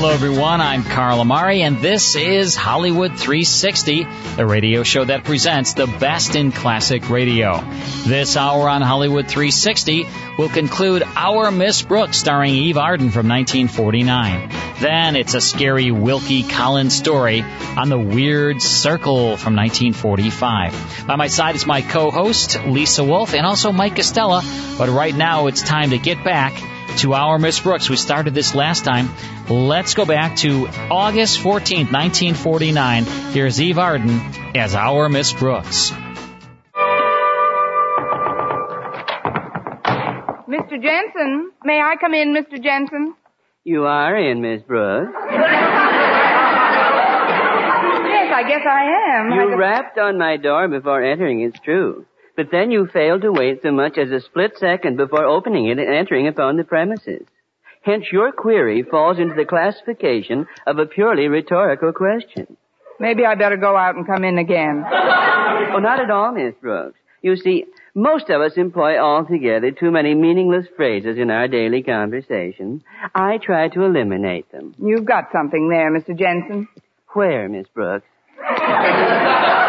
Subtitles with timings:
[0.00, 0.60] Hello, everyone.
[0.60, 6.36] I'm Carl Amari, and this is Hollywood 360, the radio show that presents the best
[6.36, 7.60] in classic radio.
[8.06, 10.06] This hour on Hollywood 360
[10.38, 14.50] will conclude Our Miss Brooks, starring Eve Arden from 1949.
[14.80, 17.42] Then it's a scary Wilkie Collins story
[17.76, 21.06] on the Weird Circle from 1945.
[21.08, 24.42] By my side is my co-host, Lisa Wolf, and also Mike Costello.
[24.78, 26.54] But right now, it's time to get back
[26.96, 27.88] to our Miss Brooks.
[27.88, 29.08] We started this last time.
[29.48, 33.04] Let's go back to August 14th, 1949.
[33.32, 34.18] Here's Eve Arden
[34.56, 35.92] as our Miss Brooks.
[40.48, 40.80] Mr.
[40.82, 42.62] Jensen, may I come in, Mr.
[42.62, 43.14] Jensen?
[43.64, 45.12] You are in, Miss Brooks.
[48.08, 49.30] Yes, I guess I am.
[49.32, 52.06] You I- rapped on my door before entering, it's true.
[52.38, 55.80] But then you failed to wait so much as a split second before opening it
[55.80, 57.26] and entering upon the premises.
[57.82, 62.56] Hence your query falls into the classification of a purely rhetorical question.
[63.00, 64.84] Maybe I better go out and come in again.
[65.70, 66.98] Oh, not at all, Miss Brooks.
[67.20, 67.64] You see,
[67.94, 72.82] most of us employ altogether too many meaningless phrases in our daily conversation.
[73.14, 74.74] I try to eliminate them.
[74.78, 76.16] You've got something there, Mr.
[76.16, 76.68] Jensen.
[77.08, 78.06] Where, Miss Brooks?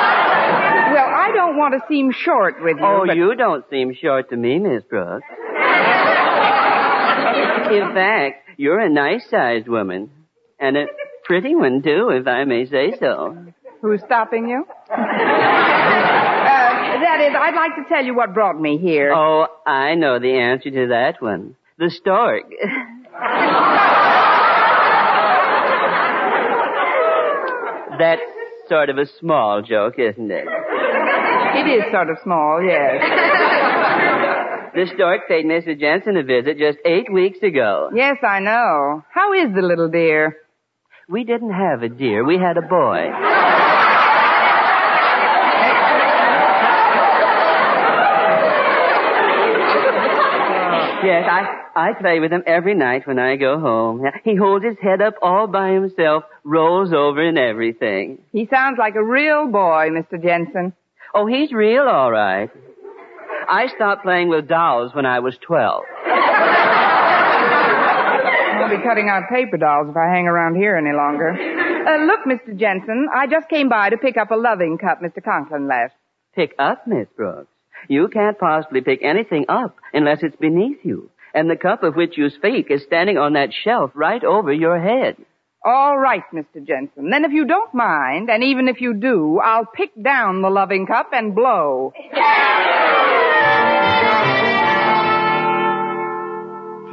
[1.29, 2.85] I don't want to seem short with you.
[2.85, 5.25] Oh, but you don't seem short to me, Miss Brooks.
[7.71, 10.09] In fact, you're a nice-sized woman.
[10.59, 10.85] And a
[11.23, 13.37] pretty one, too, if I may say so.
[13.81, 14.65] Who's stopping you?
[14.91, 14.95] uh,
[16.99, 19.13] that is, I'd like to tell you what brought me here.
[19.13, 21.55] Oh, I know the answer to that one.
[21.77, 22.43] The stork.
[27.99, 28.21] That's
[28.67, 30.45] sort of a small joke, isn't it?
[31.59, 33.03] It is sort of small, yes.
[34.71, 35.77] The stork paid Mr.
[35.77, 37.89] Jensen a visit just eight weeks ago.
[37.93, 39.03] Yes, I know.
[39.11, 40.37] How is the little dear?
[41.09, 43.09] We didn't have a deer, we had a boy.
[51.01, 51.43] Yes, I,
[51.75, 54.03] I play with him every night when I go home.
[54.25, 58.19] He holds his head up all by himself, rolls over and everything.
[58.33, 60.21] He sounds like a real boy, Mr.
[60.21, 60.73] Jensen.
[61.13, 62.49] Oh, he's real all right.
[63.47, 65.83] I stopped playing with dolls when I was 12.
[68.61, 71.31] I'll be cutting out paper dolls if I hang around here any longer.
[71.31, 72.55] Uh, look, Mr.
[72.55, 75.23] Jensen, I just came by to pick up a loving cup Mr.
[75.23, 75.95] Conklin left.
[76.35, 77.49] Pick up, Miss Brooks.
[77.87, 81.09] You can't possibly pick anything up unless it's beneath you.
[81.33, 84.79] And the cup of which you speak is standing on that shelf right over your
[84.79, 85.15] head.
[85.63, 86.65] All right, Mr.
[86.65, 87.09] Jensen.
[87.09, 90.87] Then if you don't mind, and even if you do, I'll pick down the loving
[90.87, 91.91] cup and blow.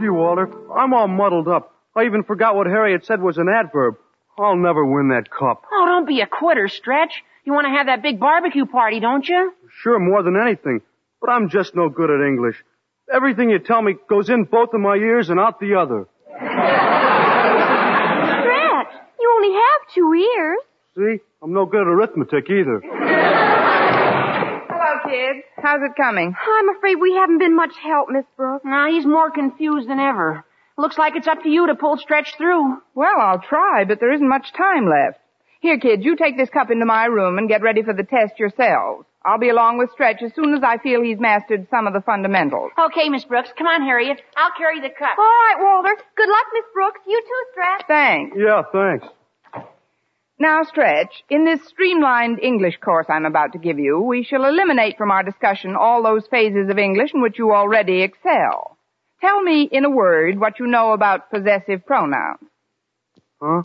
[0.01, 1.73] Gee, Walter, I'm all muddled up.
[1.97, 3.95] I even forgot what Harriet said was an adverb.
[4.39, 5.63] I'll never win that cup.
[5.73, 7.23] Oh, don't be a quitter, Stretch.
[7.45, 9.53] You want to have that big barbecue party, don't you?
[9.81, 10.81] Sure, more than anything.
[11.21, 12.57] But I'm just no good at English.
[13.11, 16.07] Everything you tell me goes in both of my ears and out the other.
[19.47, 20.59] Stretch, only have two ears.
[20.97, 21.23] See?
[21.43, 22.81] I'm no good at arithmetic either.
[24.69, 25.45] Hello, kids.
[25.63, 26.35] How's it coming?
[26.35, 28.65] I'm afraid we haven't been much help, Miss Brooks.
[28.65, 30.45] Now, he's more confused than ever.
[30.79, 32.79] Looks like it's up to you to pull Stretch through.
[32.95, 35.19] Well, I'll try, but there isn't much time left.
[35.61, 38.39] Here, kids, you take this cup into my room and get ready for the test
[38.39, 39.07] yourselves.
[39.25, 42.01] I'll be along with Stretch as soon as I feel he's mastered some of the
[42.03, 42.71] fundamentals.
[42.79, 43.49] Okay, Miss Brooks.
[43.59, 44.21] Come on, Harriet.
[44.37, 45.19] I'll carry the cup.
[45.19, 45.97] All right, Walter.
[46.17, 47.01] Good luck, Miss Brooks.
[47.09, 47.83] You too, Stretch.
[47.89, 48.37] Thanks.
[48.39, 49.07] Yeah, thanks.
[50.39, 54.99] Now, Stretch, in this streamlined English course I'm about to give you, we shall eliminate
[54.99, 58.77] from our discussion all those phases of English in which you already excel.
[59.23, 62.41] Tell me in a word what you know about possessive pronouns.
[63.41, 63.63] Huh?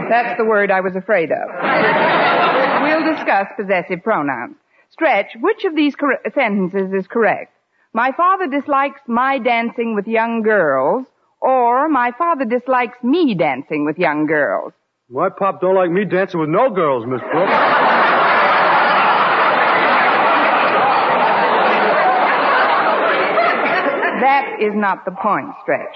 [0.09, 1.49] That's the word I was afraid of.
[2.81, 4.55] We'll discuss possessive pronouns.
[4.91, 7.53] Stretch, which of these cor- sentences is correct?
[7.93, 11.05] My father dislikes my dancing with young girls,
[11.41, 14.73] or my father dislikes me dancing with young girls.
[15.09, 17.51] My pop don't like me dancing with no girls, Miss Brooks.
[24.21, 25.95] That is not the point, Stretch.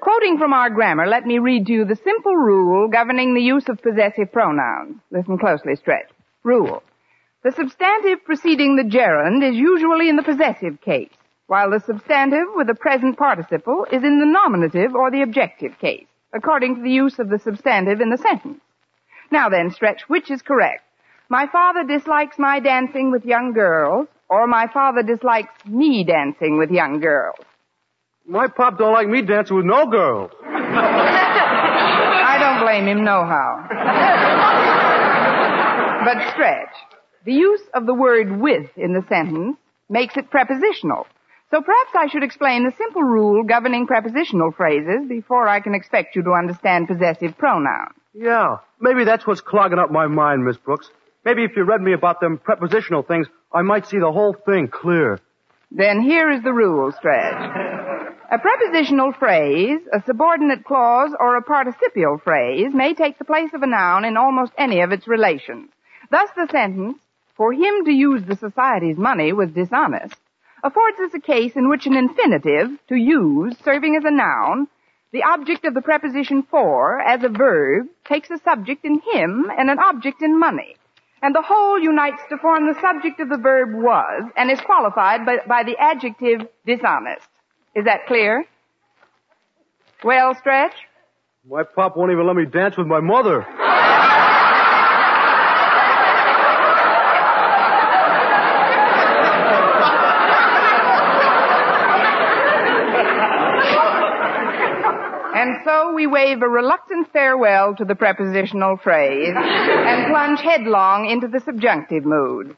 [0.00, 3.68] Quoting from our grammar, let me read to you the simple rule governing the use
[3.68, 4.96] of possessive pronouns.
[5.10, 6.10] Listen closely, Stretch.
[6.42, 6.82] Rule.
[7.44, 11.12] The substantive preceding the gerund is usually in the possessive case,
[11.46, 16.06] while the substantive with the present participle is in the nominative or the objective case,
[16.32, 18.60] according to the use of the substantive in the sentence.
[19.30, 20.82] Now then, Stretch, which is correct?
[21.28, 26.70] My father dislikes my dancing with young girls, or my father dislikes me dancing with
[26.70, 27.36] young girls.
[28.26, 30.30] My pop don't like me dancing with no girls.
[30.44, 33.68] I don't blame him nohow.
[36.04, 36.74] but stretch.
[37.24, 39.56] The use of the word with in the sentence
[39.88, 41.06] makes it prepositional.
[41.54, 46.16] So perhaps I should explain the simple rule governing prepositional phrases before I can expect
[46.16, 47.94] you to understand possessive pronouns.
[48.12, 50.90] Yeah, maybe that's what's clogging up my mind, Miss Brooks.
[51.24, 54.66] Maybe if you read me about them prepositional things, I might see the whole thing
[54.66, 55.20] clear.
[55.70, 57.40] Then here is the rule, Stretch.
[58.32, 63.62] A prepositional phrase, a subordinate clause, or a participial phrase may take the place of
[63.62, 65.70] a noun in almost any of its relations.
[66.10, 66.98] Thus the sentence,
[67.36, 70.16] for him to use the society's money was dishonest,
[70.64, 74.66] affords us a case in which an infinitive, to use, serving as a noun,
[75.12, 79.70] the object of the preposition for, as a verb, takes a subject in him and
[79.70, 80.74] an object in money.
[81.22, 85.24] And the whole unites to form the subject of the verb was and is qualified
[85.24, 87.28] by, by the adjective dishonest.
[87.76, 88.44] Is that clear?
[90.02, 90.74] Well, Stretch?
[91.48, 93.46] My pop won't even let me dance with my mother.
[105.44, 111.28] And so we wave a reluctant farewell to the prepositional phrase and plunge headlong into
[111.28, 112.56] the subjunctive mood.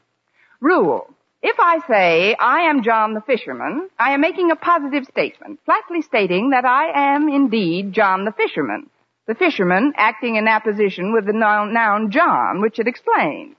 [0.59, 1.09] Rule.
[1.43, 6.01] If I say, I am John the fisherman, I am making a positive statement, flatly
[6.01, 8.89] stating that I am indeed John the fisherman.
[9.27, 13.55] The fisherman acting in apposition with the noun, John, which it explains.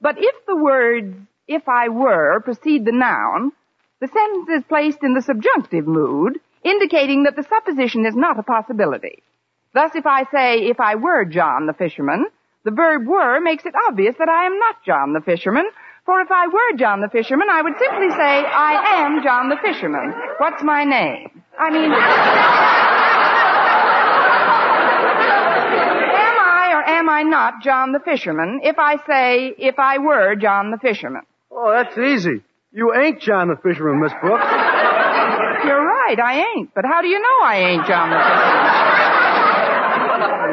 [0.00, 1.16] But if the words,
[1.48, 3.52] if I were, precede the noun,
[4.00, 8.42] the sentence is placed in the subjunctive mood, indicating that the supposition is not a
[8.42, 9.22] possibility.
[9.74, 12.26] Thus, if I say, if I were John the fisherman,
[12.64, 15.70] the verb were makes it obvious that I am not John the fisherman,
[16.04, 19.56] for if I were John the fisherman, I would simply say, I am John the
[19.62, 20.14] fisherman.
[20.38, 21.42] What's my name?
[21.58, 21.98] I mean, am
[26.40, 30.70] I or am I not John the fisherman if I say, if I were John
[30.70, 31.22] the fisherman?
[31.50, 32.42] Oh, that's easy.
[32.72, 34.44] You ain't John the fisherman, Miss Brooks.
[36.08, 36.72] Right, I ain't.
[36.74, 38.64] But how do you know I ain't John the fisherman?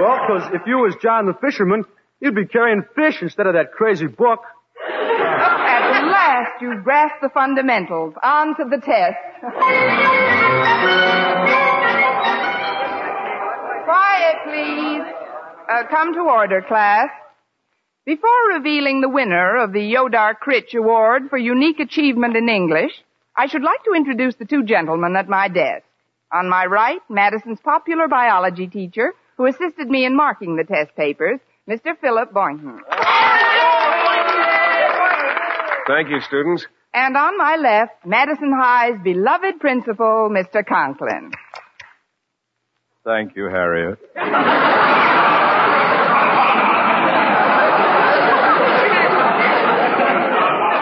[0.02, 1.86] Well, because if you was John the fisherman,
[2.20, 4.42] you'd be carrying fish instead of that crazy book.
[4.84, 8.16] At last you've grasped the fundamentals.
[8.22, 9.16] On to the test.
[13.86, 15.04] Quiet, please.
[15.72, 17.08] Uh, come to order, class.
[18.06, 22.92] Before revealing the winner of the Yodar Kritch Award for unique achievement in English,
[23.38, 25.84] I should like to introduce the two gentlemen at my desk.
[26.32, 31.40] On my right, Madison's popular biology teacher, who assisted me in marking the test papers,
[31.70, 31.98] Mr.
[32.00, 32.80] Philip Boynton.
[35.88, 36.66] Thank you, students.
[36.94, 40.66] And on my left, Madison High's beloved principal, Mr.
[40.66, 41.32] Conklin.
[43.04, 44.00] Thank you, Harriet.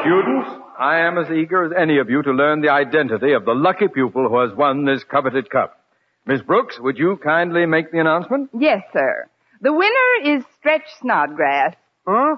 [0.03, 3.53] Students, I am as eager as any of you to learn the identity of the
[3.53, 5.77] lucky pupil who has won this coveted cup.
[6.25, 8.49] Miss Brooks, would you kindly make the announcement?
[8.57, 9.27] Yes, sir.
[9.61, 11.75] The winner is Stretch Snodgrass.
[12.07, 12.35] Huh?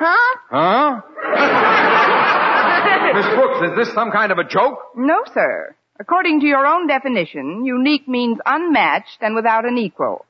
[0.00, 0.36] Huh?
[0.50, 1.00] Huh?
[3.14, 4.78] Miss Brooks, is this some kind of a joke?
[4.96, 5.76] No, sir.
[6.00, 10.24] According to your own definition, unique means unmatched and without an equal.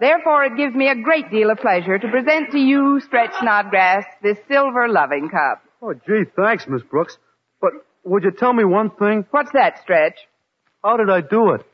[0.00, 4.04] Therefore, it gives me a great deal of pleasure to present to you, Stretch Snodgrass,
[4.22, 5.62] this silver loving cup.
[5.80, 7.18] Oh, gee, thanks, Miss Brooks.
[7.60, 7.70] But
[8.04, 9.26] would you tell me one thing?
[9.30, 10.16] What's that, Stretch?
[10.82, 11.64] How did I do it?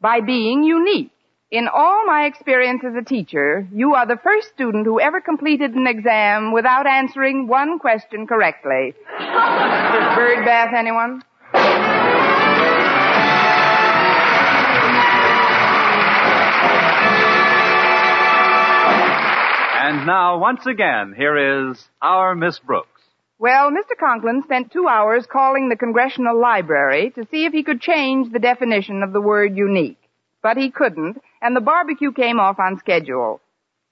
[0.00, 1.10] By being unique.
[1.50, 5.74] In all my experience as a teacher, you are the first student who ever completed
[5.74, 8.94] an exam without answering one question correctly.
[9.18, 11.22] Bird bath, anyone?
[19.86, 22.93] And now, once again, here is our Miss Brooks.
[23.38, 23.98] Well, Mr.
[23.98, 28.38] Conklin spent two hours calling the Congressional Library to see if he could change the
[28.38, 29.98] definition of the word unique.
[30.42, 33.40] But he couldn't, and the barbecue came off on schedule.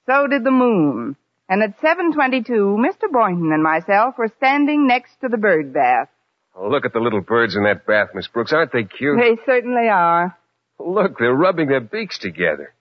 [0.07, 1.17] So did the moon.
[1.49, 3.11] And at 7.22, Mr.
[3.11, 6.09] Boynton and myself were standing next to the bird bath.
[6.55, 8.53] Oh, look at the little birds in that bath, Miss Brooks.
[8.53, 9.19] Aren't they cute?
[9.19, 10.37] They certainly are.
[10.79, 12.75] Look, they're rubbing their beaks together.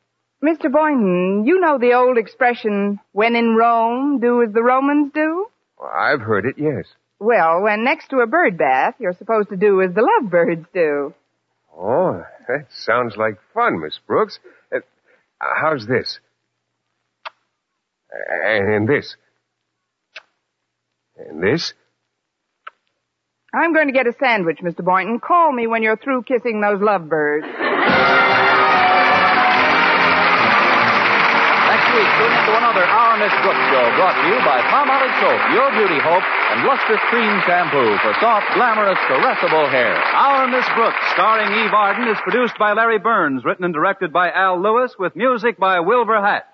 [0.44, 0.72] Mr.
[0.72, 5.48] Boynton, you know the old expression, when in Rome, do as the Romans do?
[5.82, 6.86] I've heard it, yes.
[7.20, 11.14] Well, when next to a bird bath, you're supposed to do as the lovebirds do.
[11.78, 14.40] Oh, that sounds like fun, Miss Brooks.
[14.74, 14.80] Uh,
[15.40, 16.20] how's this?
[18.12, 19.16] And this?
[21.18, 21.74] And this?
[23.54, 24.84] I'm going to get a sandwich, Mr.
[24.84, 25.20] Boynton.
[25.20, 27.46] Call me when you're through kissing those lovebirds.
[32.20, 36.00] Tune into another Our Miss Brooks show brought to you by Palmolive Soap, Your Beauty
[36.04, 39.96] Hope, and Lustre-Creme Shampoo for soft, glamorous, caressable hair.
[39.96, 44.32] Our Miss Brooks, starring Eve Arden, is produced by Larry Berns, written and directed by
[44.32, 46.52] Al Lewis, with music by Wilbur Hatch.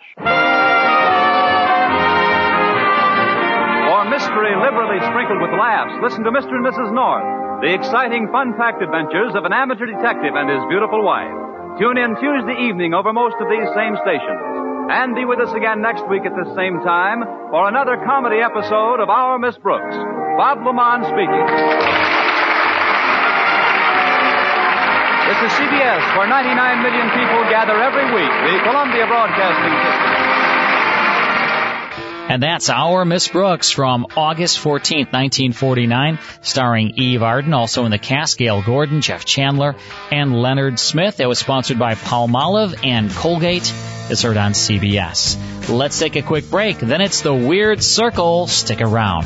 [3.87, 6.53] For mystery liberally sprinkled with laughs, listen to Mr.
[6.53, 6.93] and Mrs.
[6.93, 7.25] North,
[7.61, 11.33] the exciting, fun-packed adventures of an amateur detective and his beautiful wife.
[11.79, 14.56] Tune in Tuesday evening over most of these same stations.
[14.87, 17.19] And be with us again next week at the same time
[17.51, 19.95] for another comedy episode of Our Miss Brooks.
[20.39, 21.45] Bob LeMond speaking.
[25.27, 30.16] This is CBS, where 99 million people gather every week, the Columbia Broadcasting System.
[32.29, 37.97] And that's Our Miss Brooks from August 14th, 1949, starring Eve Arden, also in the
[37.97, 39.77] cast, Gale Gordon, Jeff Chandler,
[40.11, 41.21] and Leonard Smith.
[41.21, 43.73] It was sponsored by Palmolive and Colgate.
[44.09, 45.69] It's heard on CBS.
[45.69, 46.79] Let's take a quick break.
[46.79, 48.47] Then it's the Weird Circle.
[48.47, 49.25] Stick around.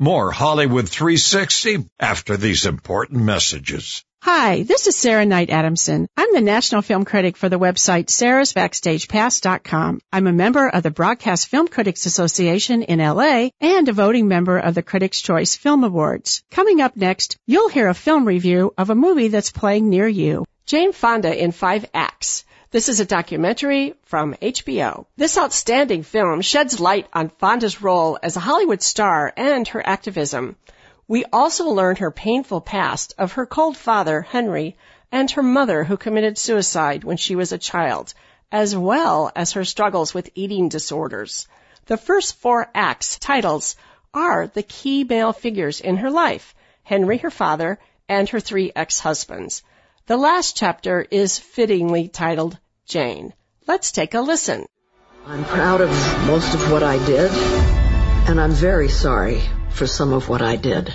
[0.00, 4.04] More Hollywood 360 after these important messages.
[4.30, 6.06] Hi, this is Sarah Knight Adamson.
[6.14, 10.00] I'm the national film critic for the website sarahsbackstagepass.com.
[10.12, 14.58] I'm a member of the Broadcast Film Critics Association in LA and a voting member
[14.58, 16.42] of the Critics' Choice Film Awards.
[16.50, 20.44] Coming up next, you'll hear a film review of a movie that's playing near you.
[20.66, 22.44] Jane Fonda in Five Acts.
[22.70, 25.06] This is a documentary from HBO.
[25.16, 30.56] This outstanding film sheds light on Fonda's role as a Hollywood star and her activism.
[31.08, 34.76] We also learn her painful past of her cold father, Henry,
[35.10, 38.12] and her mother who committed suicide when she was a child,
[38.52, 41.48] as well as her struggles with eating disorders.
[41.86, 43.76] The first four acts titles
[44.12, 49.62] are the key male figures in her life, Henry, her father, and her three ex-husbands.
[50.08, 53.32] The last chapter is fittingly titled Jane.
[53.66, 54.66] Let's take a listen.
[55.26, 55.90] I'm proud of
[56.26, 57.30] most of what I did,
[58.28, 60.92] and I'm very sorry for some of what I did.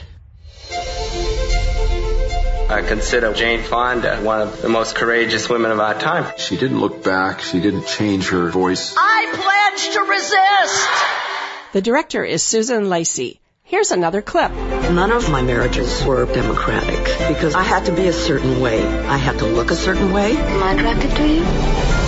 [2.70, 6.34] I consider Jane Fonda one of the most courageous women of our time.
[6.38, 7.42] She didn't look back.
[7.42, 8.96] She didn't change her voice.
[8.98, 11.74] I pledge to resist!
[11.74, 13.39] The director is Susan Lacy.
[13.63, 14.51] Here's another clip.
[14.51, 18.86] None of my marriages were democratic because I had to be a certain way.
[18.86, 20.36] I had to look a certain way.
[20.36, 22.02] Am I attracted to you?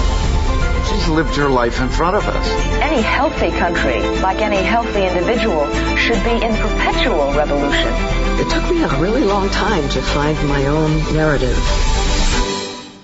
[1.05, 2.47] She's lived her life in front of us.
[2.81, 7.93] Any healthy country, like any healthy individual, should be in perpetual revolution.
[8.39, 11.57] It took me a really long time to find my own narrative.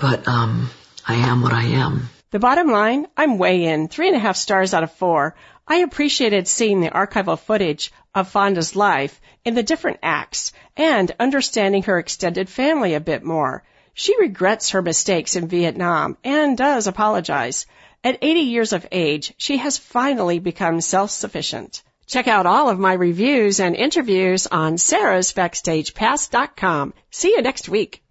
[0.01, 0.71] But, um,
[1.07, 2.09] I am what I am.
[2.31, 3.87] The bottom line, I'm way in.
[3.87, 5.35] Three and a half stars out of four.
[5.67, 11.83] I appreciated seeing the archival footage of Fonda's life in the different acts and understanding
[11.83, 13.63] her extended family a bit more.
[14.01, 17.67] She regrets her mistakes in Vietnam and does apologize.
[18.03, 21.83] At 80 years of age, she has finally become self-sufficient.
[22.07, 26.95] Check out all of my reviews and interviews on sarahsbackstagepass.com.
[27.11, 28.01] See you next week.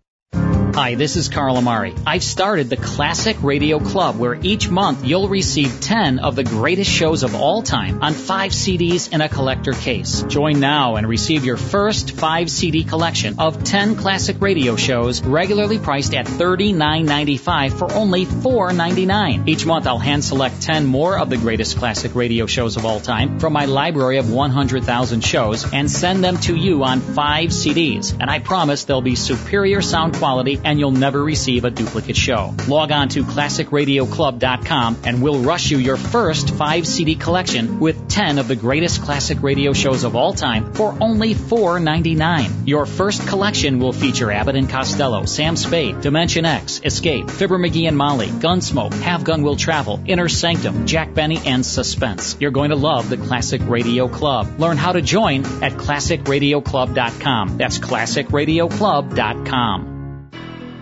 [0.75, 1.97] Hi, this is Carl Amari.
[2.07, 6.89] I've started the Classic Radio Club where each month you'll receive 10 of the greatest
[6.89, 10.23] shows of all time on 5 CDs in a collector case.
[10.23, 15.81] Join now and receive your first 5 CD collection of 10 classic radio shows regularly
[15.81, 19.49] priced at $39.95 for only $4.99.
[19.49, 23.01] Each month I'll hand select 10 more of the greatest classic radio shows of all
[23.01, 28.17] time from my library of 100,000 shows and send them to you on 5 CDs.
[28.19, 32.55] And I promise they'll be superior sound quality and you'll never receive a duplicate show.
[32.69, 38.39] Log on to classicradioclub.com and we'll rush you your first 5 CD collection with 10
[38.39, 42.67] of the greatest classic radio shows of all time for only $4.99.
[42.67, 47.89] Your first collection will feature Abbott and Costello, Sam Spade, Dimension X, Escape, Fibber McGee
[47.89, 52.37] and Molly, Gunsmoke, Have Gun Will Travel, Inner Sanctum, Jack Benny, and Suspense.
[52.41, 54.59] You're going to love the Classic Radio Club.
[54.59, 57.59] Learn how to join at classicradioclub.com.
[57.59, 60.00] That's classicradioclub.com.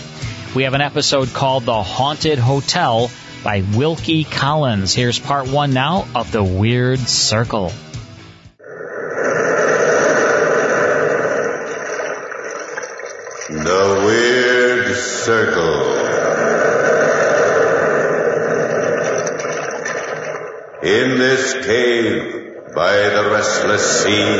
[0.56, 3.08] We have an episode called The Haunted Hotel
[3.44, 4.92] by Wilkie Collins.
[4.92, 7.70] Here's part one now of The Weird Circle.
[13.50, 15.84] The Weird Circle.
[20.82, 22.37] In this cave
[22.78, 24.36] by the restless sea,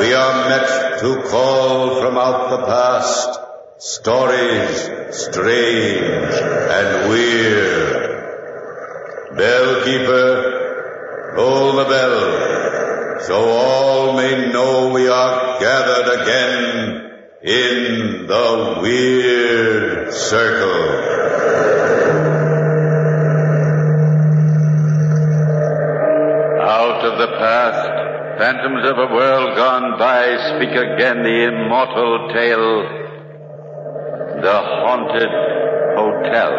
[0.00, 3.40] we are met to call from out the past
[3.78, 4.76] stories
[5.16, 6.34] strange
[6.78, 7.41] and weird.
[28.52, 32.82] Phantoms of a world gone by speak again the immortal tale,
[34.42, 35.30] the haunted
[35.96, 36.52] hotel.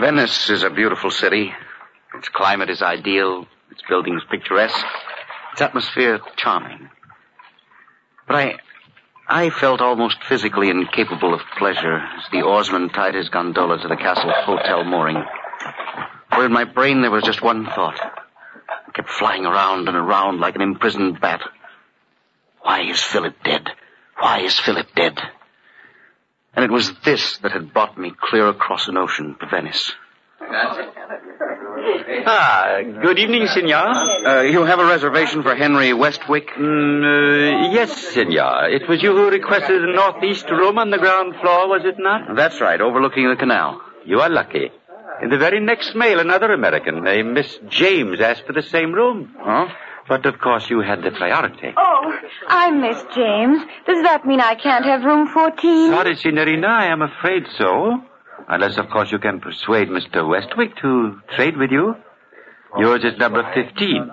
[0.00, 1.54] Venice is a beautiful city.
[2.14, 4.84] Its climate is ideal, its buildings picturesque,
[5.52, 6.90] its atmosphere charming.
[8.26, 8.58] But I,
[9.34, 13.96] I felt almost physically incapable of pleasure as the oarsman tied his gondola to the
[13.96, 15.24] castle hotel mooring.
[16.34, 17.98] For in my brain there was just one thought.
[17.98, 21.40] I kept flying around and around like an imprisoned bat.
[22.60, 23.70] Why is Philip dead?
[24.18, 25.18] Why is Philip dead?
[26.54, 29.92] And it was this that had brought me clear across an ocean to Venice.
[32.24, 33.88] Ah, good evening, senor.
[34.26, 36.48] Uh, you have a reservation for Henry Westwick?
[36.56, 38.68] Mm, uh, yes, senor.
[38.68, 42.36] It was you who requested a northeast room on the ground floor, was it not?
[42.36, 43.80] That's right, overlooking the canal.
[44.04, 44.70] You are lucky.
[45.22, 49.34] In the very next mail, another American, a Miss James, asked for the same room.
[49.38, 49.68] Huh?
[50.08, 51.72] But of course you had the priority.
[51.76, 52.12] Oh,
[52.48, 53.62] I'm Miss James.
[53.86, 55.90] Does that mean I can't have room 14?
[55.90, 58.02] Sorry, Signorina, I am afraid so.
[58.48, 60.28] Unless, of course, you can persuade Mr.
[60.28, 61.94] Westwick to trade with you.
[62.78, 64.10] Yours is number 15,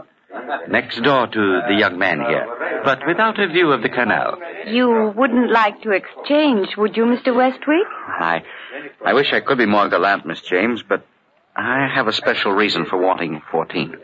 [0.68, 2.46] next door to the young man here,
[2.84, 4.38] but without a view of the canal.
[4.68, 7.36] You wouldn't like to exchange, would you, Mr.
[7.36, 7.88] Westwick?
[8.08, 8.44] I,
[9.06, 11.06] I wish I could be more gallant, Miss James, but
[11.56, 13.96] I have a special reason for wanting 14.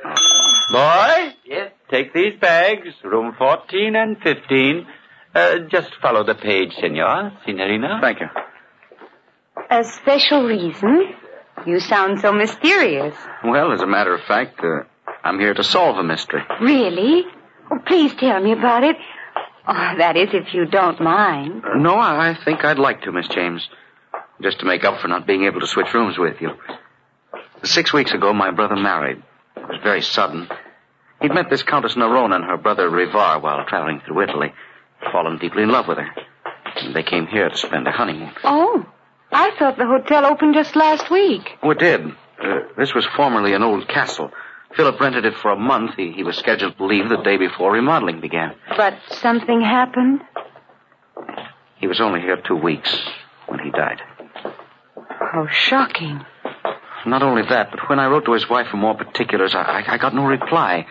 [0.71, 1.33] Boy?
[1.45, 1.71] Yes?
[1.89, 4.87] Take these bags, room 14 and 15.
[5.33, 7.99] Uh, just follow the page, senor, signorina.
[8.01, 8.27] Thank you.
[9.69, 11.13] A special reason?
[11.65, 13.15] You sound so mysterious.
[13.43, 14.83] Well, as a matter of fact, uh,
[15.23, 16.43] I'm here to solve a mystery.
[16.61, 17.25] Really?
[17.71, 18.97] Oh, please tell me about it.
[19.67, 21.63] Oh, that is, if you don't mind.
[21.65, 23.67] Uh, no, I think I'd like to, Miss James.
[24.41, 26.51] Just to make up for not being able to switch rooms with you.
[27.63, 29.23] Six weeks ago, my brother married.
[29.55, 30.47] It was very sudden.
[31.21, 34.53] He'd met this Countess Nerona and her brother Rivar while traveling through Italy.
[35.11, 36.09] Fallen deeply in love with her.
[36.75, 38.33] And they came here to spend their honeymoon.
[38.43, 38.85] Oh,
[39.31, 41.49] I thought the hotel opened just last week.
[41.63, 42.05] Oh, it did.
[42.41, 44.31] Uh, this was formerly an old castle.
[44.75, 45.91] Philip rented it for a month.
[45.95, 48.55] He, he was scheduled to leave the day before remodeling began.
[48.75, 50.21] But something happened?
[51.77, 52.97] He was only here two weeks
[53.47, 54.01] when he died.
[55.19, 56.25] How shocking.
[57.05, 59.93] Not only that, but when I wrote to his wife for more particulars, I, I,
[59.93, 60.87] I got no reply.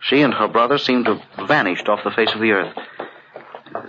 [0.00, 2.76] She and her brother seemed to have vanished off the face of the earth.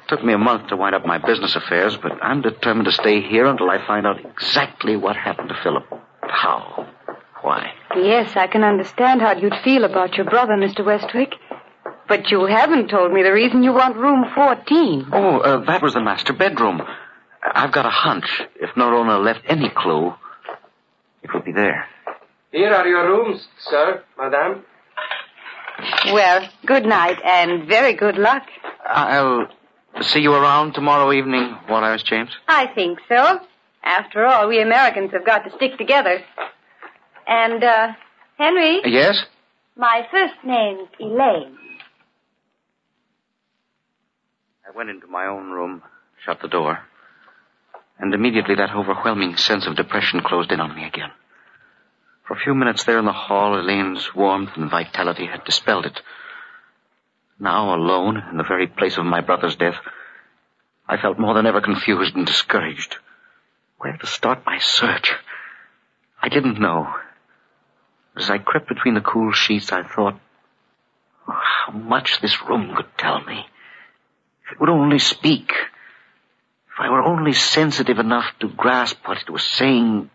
[0.03, 2.91] It took me a month to wind up my business affairs, but I'm determined to
[2.91, 5.85] stay here until I find out exactly what happened to Philip.
[6.21, 6.87] How?
[7.41, 7.73] Why?
[7.95, 10.85] Yes, I can understand how you'd feel about your brother, Mr.
[10.85, 11.35] Westwick.
[12.07, 15.07] But you haven't told me the reason you want room 14.
[15.13, 16.81] Oh, uh, that was the master bedroom.
[17.41, 18.41] I've got a hunch.
[18.55, 20.13] If Norona left any clue,
[21.23, 21.87] it would be there.
[22.51, 24.63] Here are your rooms, sir, madame.
[26.11, 28.43] Well, good night and very good luck.
[28.85, 29.47] I'll
[30.01, 32.29] See you around tomorrow evening, Waterhouse James?
[32.47, 33.39] I think so.
[33.83, 36.21] After all, we Americans have got to stick together.
[37.27, 37.87] And, uh,
[38.37, 39.23] Henry, Yes?
[39.77, 41.57] my first name's Elaine.
[44.67, 45.83] I went into my own room,
[46.25, 46.79] shut the door,
[47.99, 51.11] and immediately that overwhelming sense of depression closed in on me again.
[52.27, 56.01] For a few minutes there in the hall, Elaine's warmth and vitality had dispelled it.
[57.43, 59.75] Now, alone, in the very place of my brother's death,
[60.87, 62.95] I felt more than ever confused and discouraged.
[63.79, 65.11] Where to start my search?
[66.21, 66.87] I didn't know.
[68.15, 70.17] As I crept between the cool sheets, I thought,
[71.27, 73.45] oh, how much this room could tell me.
[74.45, 75.51] If it would only speak.
[75.51, 80.09] If I were only sensitive enough to grasp what it was saying.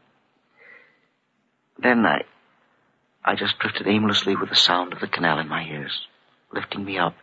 [1.78, 2.22] Then I,
[3.22, 6.06] I just drifted aimlessly with the sound of the canal in my ears,
[6.52, 7.14] lifting me up,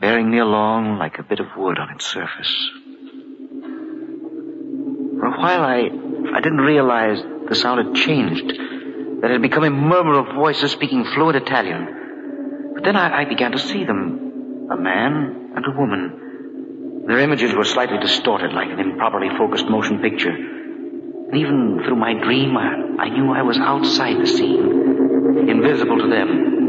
[0.00, 2.70] bearing me along like a bit of wood on its surface.
[5.18, 5.90] For a while I,
[6.36, 10.72] I didn't realize the sound had changed, that it had become a murmur of voices
[10.72, 12.72] speaking fluent Italian.
[12.74, 17.04] But then I, I began to see them, a man and a woman.
[17.06, 20.30] Their images were slightly distorted, like an improperly focused motion picture.
[20.30, 26.08] And even through my dream, I, I knew I was outside the scene, invisible to
[26.08, 26.61] them,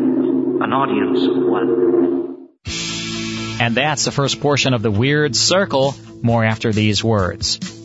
[0.63, 2.49] an audience of one.
[3.59, 5.95] And that's the first portion of the Weird Circle.
[6.21, 7.82] More after these words.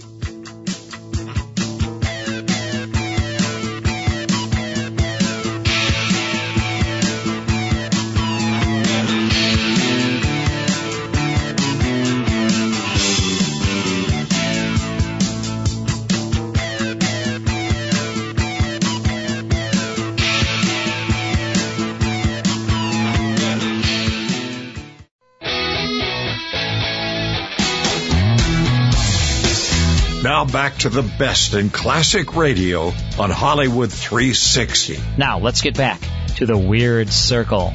[30.38, 34.96] Now back to the best in classic radio on Hollywood 360.
[35.18, 36.00] Now let's get back
[36.36, 37.74] to the Weird Circle.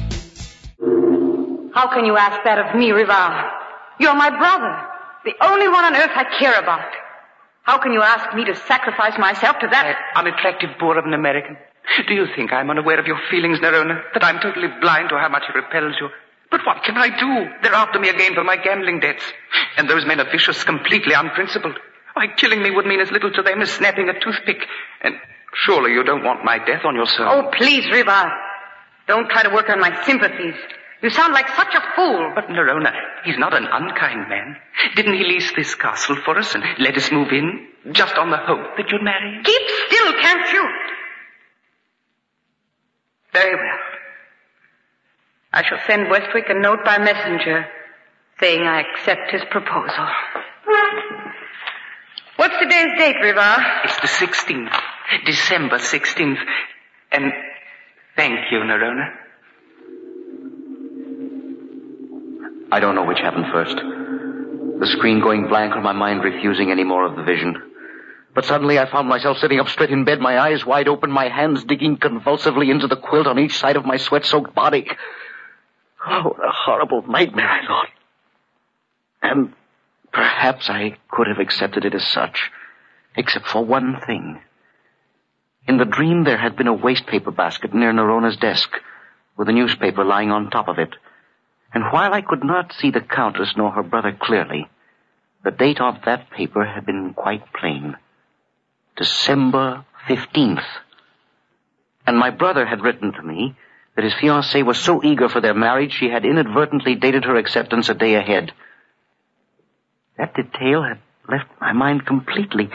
[1.74, 3.50] How can you ask that of me, Rivar?
[4.00, 4.80] You're my brother.
[5.26, 6.90] The only one on earth I care about.
[7.64, 9.98] How can you ask me to sacrifice myself to that?
[10.16, 11.58] Unattractive boor of an American.
[12.08, 14.00] Do you think I'm unaware of your feelings, Nerona?
[14.14, 16.08] That I'm totally blind to how much it repels you?
[16.50, 17.50] But what can I do?
[17.62, 19.24] They're after me again for my gambling debts.
[19.76, 21.76] And those men are vicious, completely unprincipled.
[22.14, 24.66] Why, killing me would mean as little to them as snapping a toothpick.
[25.02, 25.16] And
[25.52, 27.26] surely you don't want my death on your soul.
[27.28, 28.30] Oh, please, Rivar.
[29.06, 30.54] Don't try to work on my sympathies.
[31.02, 32.32] You sound like such a fool.
[32.34, 32.92] But Nerona,
[33.24, 34.56] he's not an unkind man.
[34.94, 38.38] Didn't he lease this castle for us and let us move in just on the
[38.38, 39.44] hope that you'd marry him?
[39.44, 40.68] Keep still, can't you?
[43.32, 43.78] Very well.
[45.52, 47.66] I shall send Westwick a note by messenger
[48.40, 50.08] saying I accept his proposal.
[52.44, 53.84] What's today's date, Rivar?
[53.84, 54.78] It's the 16th.
[55.24, 56.36] December 16th.
[57.10, 57.32] And
[58.16, 59.14] thank you, Nerona.
[62.70, 63.76] I don't know which happened first.
[63.76, 67.56] The screen going blank or my mind refusing any more of the vision.
[68.34, 71.30] But suddenly I found myself sitting up straight in bed, my eyes wide open, my
[71.30, 74.86] hands digging convulsively into the quilt on each side of my sweat-soaked body.
[76.06, 77.88] Oh, what a horrible nightmare, I thought.
[79.22, 79.54] And
[80.14, 82.50] perhaps I could have accepted it as such,
[83.16, 84.40] except for one thing.
[85.66, 88.70] In the dream there had been a wastepaper basket near Nerona's desk,
[89.36, 90.94] with a newspaper lying on top of it.
[91.72, 94.68] And while I could not see the Countess nor her brother clearly,
[95.42, 97.96] the date of that paper had been quite plain.
[98.96, 100.64] December 15th.
[102.06, 103.56] And my brother had written to me
[103.96, 107.88] that his fiancée was so eager for their marriage she had inadvertently dated her acceptance
[107.88, 108.52] a day ahead.
[110.18, 110.98] That detail had
[111.28, 112.70] left my mind completely.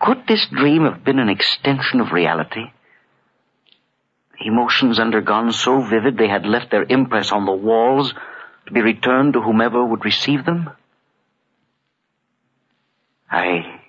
[0.00, 2.72] Could this dream have been an extension of reality?
[4.40, 8.12] Emotions undergone so vivid they had left their impress on the walls
[8.66, 10.70] to be returned to whomever would receive them?
[13.30, 13.80] I,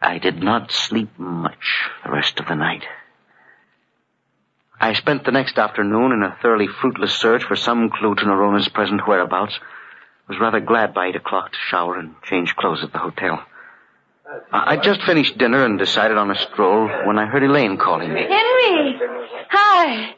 [0.00, 2.84] I did not sleep much the rest of the night.
[4.80, 8.68] I spent the next afternoon in a thoroughly fruitless search for some clue to Nerona's
[8.68, 9.58] present whereabouts.
[10.28, 13.42] I was rather glad by eight o'clock to shower and change clothes at the hotel.
[14.52, 18.12] I I'd just finished dinner and decided on a stroll when I heard Elaine calling
[18.12, 18.20] me.
[18.20, 19.00] Henry!
[19.48, 20.14] Hi.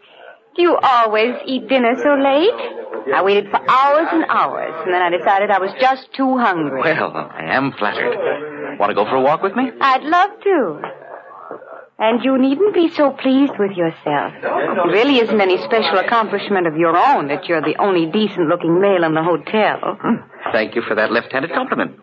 [0.57, 3.15] Do you always eat dinner so late?
[3.15, 6.81] I waited for hours and hours, and then I decided I was just too hungry.
[6.81, 8.79] Well, I am flattered.
[8.81, 9.71] Want to go for a walk with me?
[9.81, 11.00] I'd love to.
[12.01, 14.33] And you needn't be so pleased with yourself.
[14.43, 18.81] It really isn't any special accomplishment of your own that you're the only decent looking
[18.81, 19.99] male in the hotel.
[20.01, 20.17] Hmm.
[20.53, 22.01] thank you for that left-handed compliment.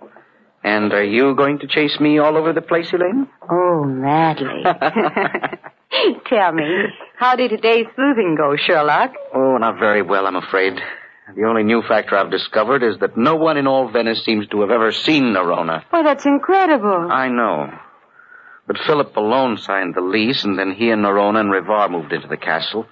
[0.63, 3.27] And are you going to chase me all over the place, Elaine?
[3.49, 4.63] Oh, madly.
[6.27, 6.65] Tell me,
[7.17, 9.13] how did today's sleuthing go, Sherlock?
[9.33, 10.79] Oh, not very well, I'm afraid.
[11.35, 14.61] The only new factor I've discovered is that no one in all Venice seems to
[14.61, 15.83] have ever seen Nerona.
[15.89, 17.09] Why, that's incredible.
[17.11, 17.71] I know.
[18.67, 22.27] But Philip alone signed the lease, and then he and Norona and Rivar moved into
[22.27, 22.85] the castle.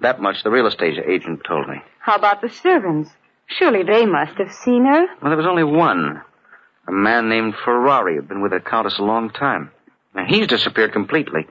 [0.00, 1.76] That much the real estate agent told me.
[1.98, 3.10] How about the servants?
[3.46, 5.06] Surely they must have seen her.
[5.20, 6.22] Well, there was only one.
[6.86, 9.70] A man named Ferrari who'd been with the Countess a long time.
[10.14, 11.46] And he's disappeared completely.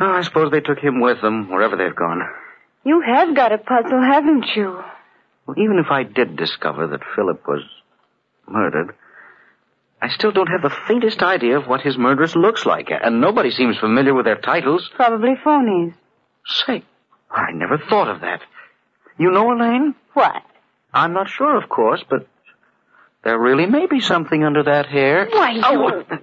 [0.00, 2.22] Oh, I suppose they took him with them, wherever they've gone.
[2.84, 4.82] You have got a puzzle, haven't you?
[5.46, 7.62] Well, even if I did discover that Philip was
[8.46, 8.94] murdered,
[10.00, 13.50] I still don't have the faintest idea of what his murderess looks like, and nobody
[13.50, 14.88] seems familiar with their titles.
[14.94, 15.94] Probably phonies.
[16.46, 16.84] Say,
[17.30, 18.40] I never thought of that.
[19.18, 19.94] You know, Elaine?
[20.14, 20.42] What?
[20.94, 22.26] I'm not sure, of course, but
[23.24, 25.26] there really may be something under that hair.
[25.30, 26.04] Why, oh, you...
[26.12, 26.18] Oh,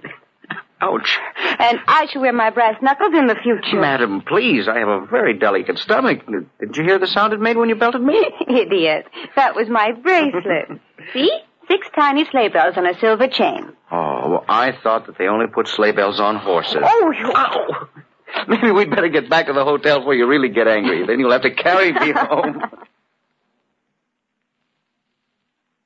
[0.80, 1.18] oh, ouch.
[1.58, 3.78] And I shall wear my brass knuckles in the future.
[3.78, 6.20] Madam, please, I have a very delicate stomach.
[6.60, 8.26] Did you hear the sound it made when you belted me?
[8.48, 9.06] Idiot.
[9.36, 10.80] That was my bracelet.
[11.12, 11.30] See?
[11.68, 13.72] Six tiny sleigh bells on a silver chain.
[13.90, 16.82] Oh, well, I thought that they only put sleigh bells on horses.
[16.82, 17.32] Oh, you...
[17.34, 17.88] Ow.
[18.48, 21.06] Maybe we'd better get back to the hotel before you really get angry.
[21.06, 22.62] Then you'll have to carry me home.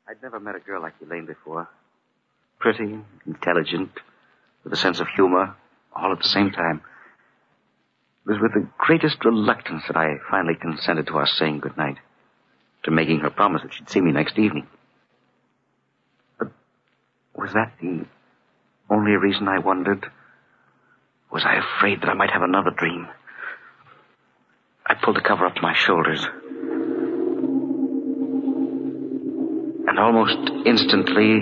[0.09, 1.69] I'd never met a girl like Elaine before.
[2.59, 3.91] Pretty, intelligent,
[4.65, 5.55] with a sense of humor,
[5.95, 6.83] all at the same time.
[8.27, 11.97] It was with the greatest reluctance that I finally consented to our saying goodnight,
[12.83, 14.67] to making her promise that she'd see me next evening.
[17.41, 18.05] Was that the
[18.91, 20.05] only reason I wondered?
[21.33, 23.09] Was I afraid that I might have another dream?
[24.87, 26.23] I pulled the cover up to my shoulders.
[29.89, 31.41] And almost instantly,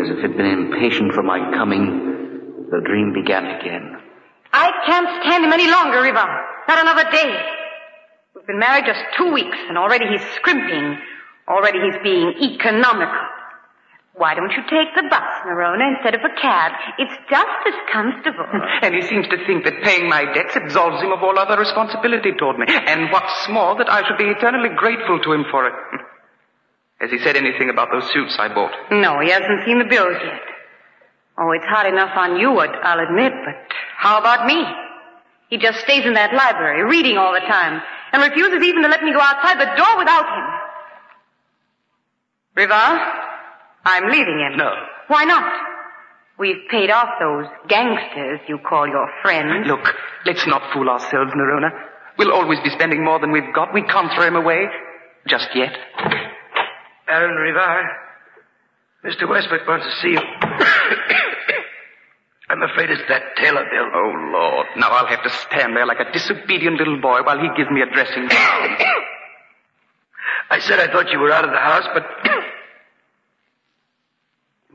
[0.00, 4.00] as if it had been impatient for my coming, the dream began again.
[4.54, 6.24] I can't stand him any longer, Riva.
[6.66, 7.36] Not another day.
[8.34, 10.96] We've been married just two weeks, and already he's scrimping.
[11.46, 13.35] Already he's being economical.
[14.16, 16.72] Why don't you take the bus, Nerona, instead of a cab?
[16.98, 18.48] It's just as comfortable.
[18.82, 22.32] And he seems to think that paying my debts absolves him of all other responsibility
[22.38, 22.64] toward me.
[22.68, 25.74] And what's more, that I should be eternally grateful to him for it.
[27.00, 28.72] Has he said anything about those suits I bought?
[28.90, 30.40] No, he hasn't seen the bills yet.
[31.36, 34.64] Oh, it's hard enough on you, I'll admit, but how about me?
[35.50, 39.02] He just stays in that library, reading all the time, and refuses even to let
[39.02, 40.44] me go outside the door without him.
[42.56, 43.35] Riva,
[43.86, 44.56] I'm leaving him.
[44.58, 44.74] No.
[45.06, 45.44] Why not?
[46.38, 49.66] We've paid off those gangsters you call your friends.
[49.68, 49.94] Look,
[50.26, 51.70] let's not fool ourselves, Nerona.
[52.18, 53.72] We'll always be spending more than we've got.
[53.72, 54.66] We can't throw him away.
[55.28, 55.72] Just yet.
[57.06, 57.84] Baron Rivar,
[59.04, 59.28] Mr.
[59.28, 60.18] Westbrook wants to see you.
[62.48, 63.90] I'm afraid it's that tailor bill.
[63.94, 64.66] Oh, Lord.
[64.76, 67.82] Now I'll have to stand there like a disobedient little boy while he gives me
[67.82, 68.28] a dressing.
[70.50, 72.04] I said I thought you were out of the house, but...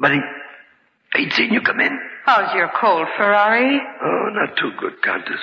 [0.01, 0.19] but he...
[1.15, 1.99] He'd seen you come in.
[2.25, 3.79] How's your cold, Ferrari?
[4.01, 5.41] Oh, not too good, Countess.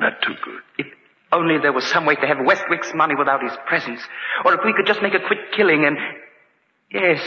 [0.00, 0.62] Not too good.
[0.78, 0.86] If
[1.30, 4.00] only there was some way to have Westwick's money without his presence.
[4.44, 5.96] Or if we could just make a quick killing and...
[6.90, 7.20] Yes,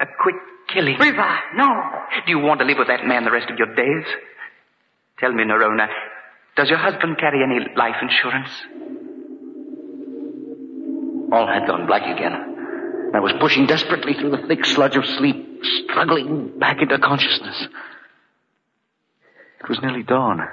[0.00, 0.36] a quick
[0.72, 0.98] killing.
[0.98, 1.82] Riva, no.
[2.26, 4.04] Do you want to live with that man the rest of your days?
[5.18, 5.88] Tell me, Nerona,
[6.56, 8.50] does your husband carry any life insurance?
[11.32, 12.57] All had gone black again.
[13.14, 17.68] I was pushing desperately through the thick sludge of sleep, struggling back into consciousness.
[19.60, 20.46] It was nearly dawn.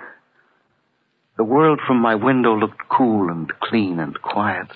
[1.37, 4.67] The world from my window looked cool and clean and quiet.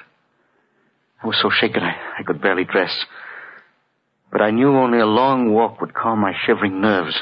[1.23, 3.05] I was so shaken I, I could barely dress.
[4.31, 7.15] But I knew only a long walk would calm my shivering nerves.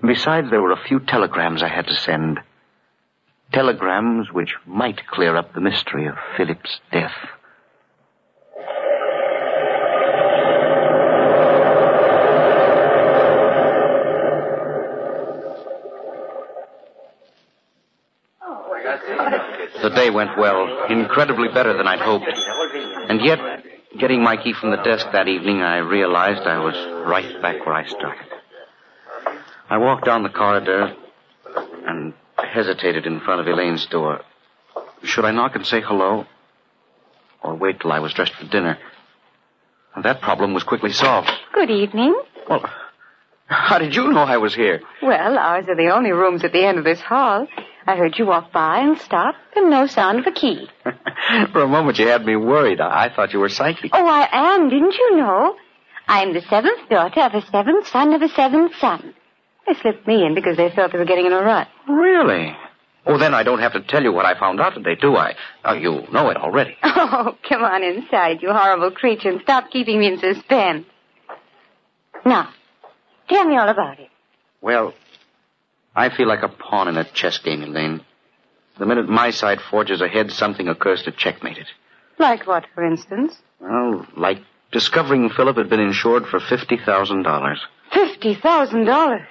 [0.00, 2.40] And besides, there were a few telegrams I had to send.
[3.52, 7.14] Telegrams which might clear up the mystery of Philip's death.
[19.82, 22.26] The day went well, incredibly better than I'd hoped.
[22.28, 23.38] And yet,
[23.98, 26.74] getting my key from the desk that evening, I realized I was
[27.06, 28.26] right back where I started.
[29.68, 30.94] I walked down the corridor
[31.86, 34.20] and hesitated in front of Elaine's door.
[35.02, 36.26] Should I knock and say hello?
[37.42, 38.78] Or wait till I was dressed for dinner?
[40.02, 41.30] That problem was quickly solved.
[41.52, 42.14] Good evening.
[42.48, 42.68] Well,
[43.46, 44.82] how did you know I was here?
[45.02, 47.46] Well, ours are the only rooms at the end of this hall.
[47.86, 50.68] I heard you walk by and stop, and no sound of a key.
[51.52, 52.80] For a moment you had me worried.
[52.80, 53.90] I, I thought you were psychic.
[53.94, 55.56] Oh, I am, didn't you know?
[56.06, 59.14] I'm the seventh daughter of a seventh son of a seventh son.
[59.66, 61.68] They slipped me in because they felt they were getting in a rut.
[61.88, 62.56] Really?
[63.06, 65.34] Oh, then I don't have to tell you what I found out today, do I?
[65.64, 66.76] Oh, you know it already.
[67.12, 70.86] Oh, come on inside, you horrible creature, and stop keeping me in suspense.
[72.24, 72.50] Now,
[73.28, 74.08] tell me all about it.
[74.60, 74.94] Well,
[75.94, 78.00] I feel like a pawn in a chess game, Elaine.
[78.78, 81.66] The minute my side forges ahead, something occurs to checkmate it.
[82.18, 83.36] Like what, for instance?
[83.60, 84.38] Well, like
[84.72, 87.56] discovering Philip had been insured for $50,000.
[87.92, 89.22] Fifty thousand dollars.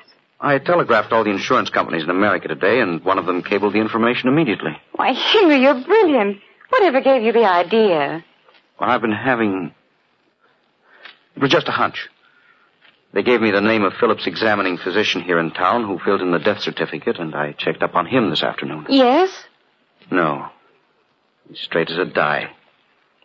[0.41, 3.79] I telegraphed all the insurance companies in America today, and one of them cabled the
[3.79, 4.71] information immediately.
[4.93, 6.37] Why, Henry, you're brilliant.
[6.69, 8.23] Whatever gave you the idea?
[8.79, 9.73] Well, I've been having.
[11.35, 12.09] It was just a hunch.
[13.11, 16.31] They gave me the name of Philip's examining physician here in town who filled in
[16.31, 18.85] the death certificate, and I checked up on him this afternoon.
[18.89, 19.31] Yes?
[20.11, 20.49] No.
[21.47, 22.51] He's straight as a die.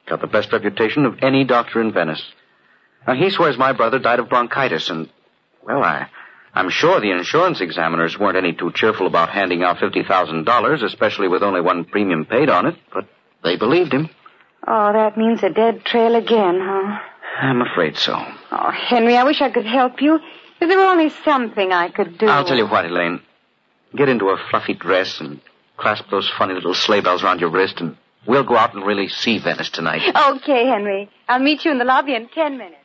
[0.06, 2.22] Got the best reputation of any doctor in Venice.
[3.06, 5.10] Now, he swears my brother died of bronchitis, and,
[5.62, 6.08] well, I,
[6.54, 11.42] I'm sure the insurance examiners weren't any too cheerful about handing out $50,000, especially with
[11.42, 13.06] only one premium paid on it, but
[13.42, 14.08] they believed him.
[14.66, 17.00] Oh, that means a dead trail again, huh?
[17.40, 18.14] I'm afraid so.
[18.52, 20.16] Oh, Henry, I wish I could help you.
[20.60, 22.26] If there were only something I could do.
[22.26, 23.20] I'll tell you what, Elaine.
[23.94, 25.40] Get into a fluffy dress and
[25.76, 29.08] clasp those funny little sleigh bells around your wrist, and we'll go out and really
[29.08, 30.02] see Venice tonight.
[30.36, 31.10] Okay, Henry.
[31.28, 32.76] I'll meet you in the lobby in ten minutes.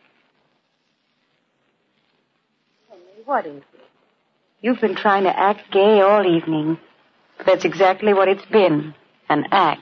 [2.89, 3.63] Henry, what is it?
[4.61, 6.77] You've been trying to act gay all evening.
[7.45, 8.93] That's exactly what it's been.
[9.29, 9.81] An act.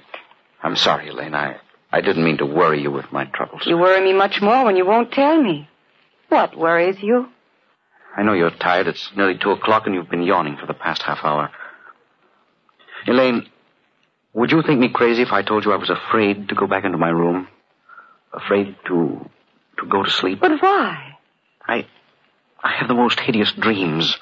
[0.62, 1.34] I'm sorry, Elaine.
[1.34, 1.58] I,
[1.98, 3.64] I didn't mean to worry you with my troubles.
[3.66, 5.68] You worry me much more when you won't tell me.
[6.30, 7.28] What worries you?
[8.16, 8.86] I know you're tired.
[8.86, 11.50] It's nearly two o'clock and you've been yawning for the past half hour.
[13.08, 13.48] Elaine,
[14.34, 16.84] would you think me crazy if I told you I was afraid to go back
[16.86, 17.48] into my room?
[18.32, 19.28] Afraid to
[19.80, 20.40] to go to sleep?
[20.40, 21.18] But why?
[21.68, 21.88] I
[22.64, 24.16] I have the most hideous dreams.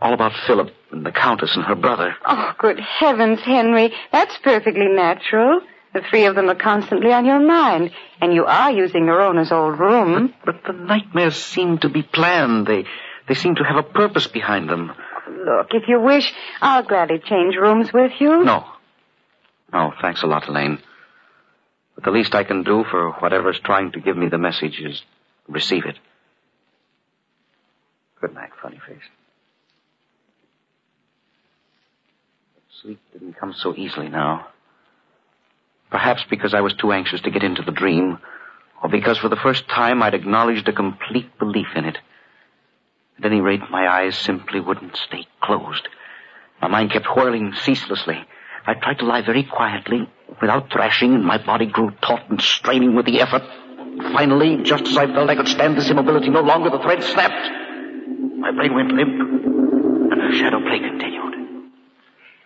[0.00, 2.14] All about Philip and the Countess and her brother.
[2.24, 3.92] Oh, good heavens, Henry.
[4.12, 5.60] That's perfectly natural.
[5.94, 9.78] The three of them are constantly on your mind, and you are using Norona's old
[9.78, 10.34] room.
[10.44, 12.66] But, but the nightmares seem to be planned.
[12.66, 12.84] They
[13.28, 14.92] they seem to have a purpose behind them.
[15.28, 16.30] Look, if you wish,
[16.60, 18.44] I'll gladly change rooms with you.
[18.44, 18.66] No.
[19.72, 20.78] No, thanks a lot, Elaine.
[21.94, 25.00] But the least I can do for whatever's trying to give me the message is
[25.48, 25.96] receive it.
[28.20, 28.98] Good night, funny face.
[32.82, 34.48] Sleep didn't come so easily now.
[35.94, 38.18] Perhaps because I was too anxious to get into the dream,
[38.82, 41.98] or because for the first time I'd acknowledged a complete belief in it.
[43.16, 45.86] At any rate, my eyes simply wouldn't stay closed.
[46.60, 48.18] My mind kept whirling ceaselessly.
[48.66, 52.96] I tried to lie very quietly, without thrashing, and my body grew taut and straining
[52.96, 53.44] with the effort.
[54.14, 57.52] Finally, just as I felt I could stand this immobility no longer, the thread snapped.
[58.40, 59.14] My brain went limp,
[60.10, 61.13] and the shadow play continued.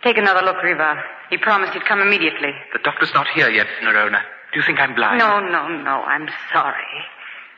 [0.03, 1.03] Take another look, Rivar.
[1.31, 2.53] He promised he'd come immediately.
[2.73, 4.21] The doctor's not here yet, Nerona.
[4.53, 5.19] Do you think I'm blind?
[5.19, 6.03] No, no, no.
[6.03, 7.05] I'm sorry.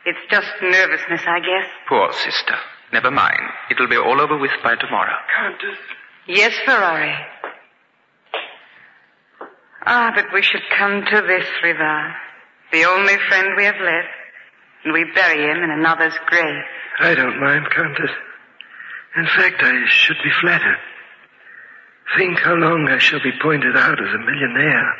[0.07, 1.69] It's just nervousness, I guess.
[1.89, 2.55] Poor sister.
[2.93, 3.41] Never mind.
[3.71, 5.15] It'll be all over with by tomorrow.
[5.39, 5.79] Countess.
[6.27, 7.15] Yes, Ferrari.
[9.87, 12.15] Ah, but we should come to this, Rivar.
[12.73, 14.09] The only friend we have left.
[14.85, 16.65] And we bury him in another's grave.
[17.01, 18.11] I don't mind, Countess.
[19.17, 20.79] In fact, I should be flattered.
[22.17, 24.95] Think how long I shall be pointed out as a millionaire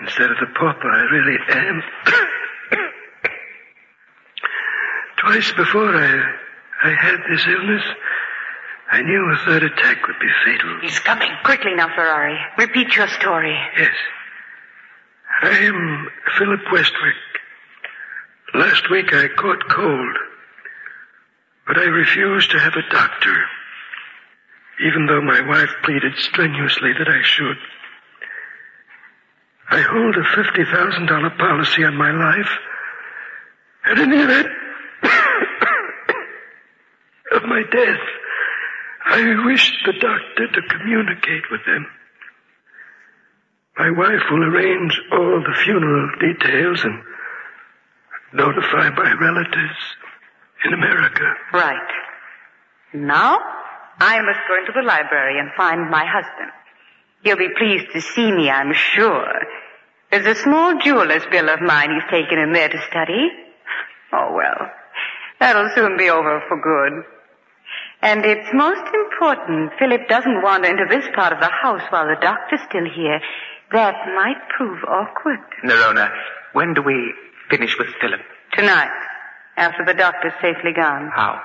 [0.00, 1.82] instead of the pauper I really am.
[5.18, 6.34] Twice before I,
[6.84, 7.82] I had this illness,
[8.90, 10.78] I knew a third attack would be fatal.
[10.82, 11.30] He's coming.
[11.44, 12.38] Quickly now, Ferrari.
[12.58, 13.56] Repeat your story.
[13.78, 13.94] Yes.
[15.42, 16.08] I am
[16.38, 17.14] Philip Westwick.
[18.54, 20.16] Last week I caught cold,
[21.66, 23.44] but I refused to have a doctor,
[24.84, 27.56] even though my wife pleaded strenuously that I should.
[29.70, 32.50] I hold a $50,000 policy on my life,
[33.84, 34.48] and in the event
[37.32, 38.00] of my death,
[39.04, 41.86] I wish the doctor to communicate with them.
[43.78, 47.02] My wife will arrange all the funeral details and
[48.34, 49.78] notify my relatives
[50.64, 51.34] in America.
[51.52, 51.88] Right.
[52.92, 53.38] Now,
[53.98, 56.50] I must go into the library and find my husband.
[57.22, 59.32] He'll be pleased to see me, I'm sure.
[60.10, 63.28] There's a small jeweler's bill of mine he's taken in there to study.
[64.12, 64.70] Oh, well,
[65.40, 67.04] that'll soon be over for good.
[68.02, 72.20] And it's most important Philip doesn't wander into this part of the house while the
[72.20, 73.20] doctor's still here.
[73.72, 75.38] That might prove awkward.
[75.64, 76.10] Nerona,
[76.52, 77.14] when do we
[77.48, 78.20] finish with Philip?
[78.52, 78.90] Tonight,
[79.56, 81.10] after the doctor's safely gone.
[81.14, 81.40] How?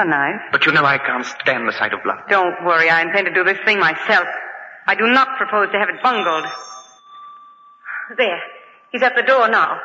[0.00, 0.40] A knife.
[0.52, 2.18] But you know I can't stand the sight of blood.
[2.30, 4.26] Don't worry, I intend to do this thing myself.
[4.86, 6.44] I do not propose to have it bungled.
[8.16, 8.40] There.
[8.92, 9.78] He's at the door now.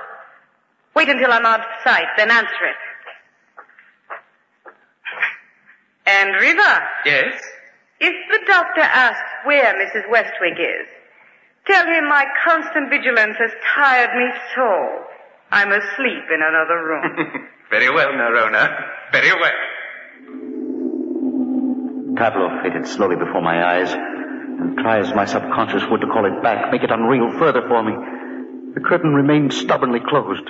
[0.96, 2.76] Wait until I'm out of sight, then answer it.
[6.06, 7.42] And Rivar, Yes?
[8.00, 10.10] if the doctor asks where Mrs.
[10.10, 10.88] Westwick is,
[11.66, 15.06] tell him my constant vigilance has tired me so.
[15.52, 17.48] I'm asleep in another room.
[17.70, 18.86] Very well, Nerona.
[19.12, 19.52] Very well.
[22.18, 26.44] Tableau faded slowly before my eyes, and try as my subconscious would to call it
[26.44, 27.94] back, make it unreal further for me,
[28.74, 30.50] the curtain remained stubbornly closed.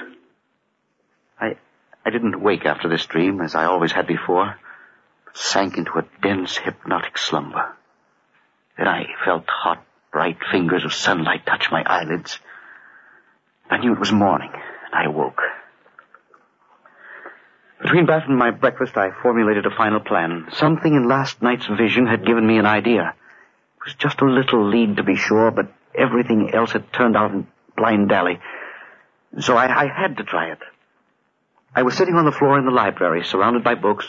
[1.39, 1.55] I,
[2.05, 4.57] I didn't wake after this dream, as I always had before,
[5.25, 7.75] but sank into a dense hypnotic slumber.
[8.77, 12.39] Then I felt hot, bright fingers of sunlight touch my eyelids.
[13.69, 15.41] I knew it was morning, and I awoke.
[17.83, 20.47] Between bath and my breakfast, I formulated a final plan.
[20.53, 23.13] Something in last night's vision had given me an idea.
[23.77, 27.31] It was just a little lead to be sure, but everything else had turned out
[27.31, 28.39] in blind dally.
[29.39, 30.59] So I, I had to try it.
[31.75, 34.05] I was sitting on the floor in the library, surrounded by books,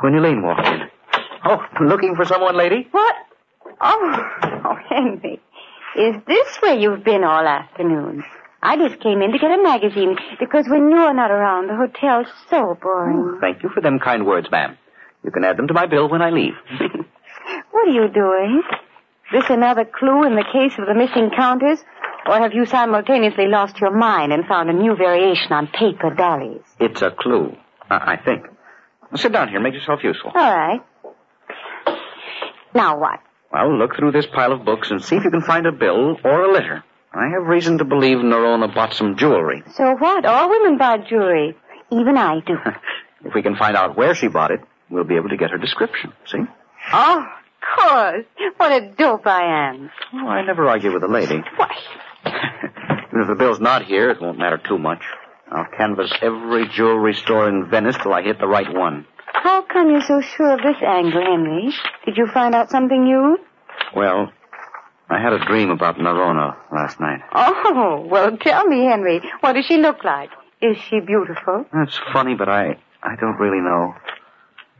[0.00, 0.88] when Elaine walked in.
[1.44, 2.88] Oh, looking for someone, lady?
[2.90, 3.14] What?
[3.80, 4.30] Oh,
[4.64, 5.40] oh, Henry.
[5.96, 8.24] Is this where you've been all afternoon?
[8.62, 12.26] I just came in to get a magazine because when you're not around, the hotel's
[12.50, 13.38] so boring.
[13.40, 14.76] Thank you for them kind words, ma'am.
[15.24, 16.54] You can add them to my bill when I leave.
[17.70, 18.62] What are you doing?
[19.32, 21.78] This another clue in the case of the missing counters?
[22.26, 26.62] Or have you simultaneously lost your mind and found a new variation on paper dollies?
[26.78, 27.56] It's a clue,
[27.88, 28.46] I, I think.
[29.16, 29.60] Sit down here.
[29.60, 30.32] Make yourself useful.
[30.34, 30.80] All right.
[32.74, 33.20] Now what?
[33.50, 36.18] Well, look through this pile of books and see if you can find a bill
[36.22, 36.84] or a letter.
[37.12, 39.62] I have reason to believe Nerona bought some jewelry.
[39.74, 40.24] So what?
[40.24, 41.56] All women buy jewelry.
[41.90, 42.56] Even I do.
[43.24, 45.58] If we can find out where she bought it, we'll be able to get her
[45.58, 46.12] description.
[46.26, 46.38] See?
[46.92, 48.24] oh, of course.
[48.58, 49.90] What a dope I am.
[50.14, 51.42] Oh, I never argue with a lady.
[51.56, 51.76] Why?
[52.24, 55.02] Even if the bill's not here, it won't matter too much.
[55.50, 59.04] I'll canvass every jewelry store in Venice till I hit the right one.
[59.26, 61.72] How come you're so sure of this angle, Henry?
[62.04, 63.38] Did you find out something new?
[63.96, 64.30] Well,
[65.10, 67.20] I had a dream about Nerona last night.
[67.32, 69.20] Oh, well, tell me, Henry.
[69.40, 70.30] What does she look like?
[70.60, 71.64] Is she beautiful?
[71.72, 73.94] That's funny, but I, I don't really know.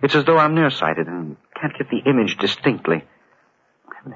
[0.03, 3.05] It's as though I'm nearsighted and can't get the image distinctly.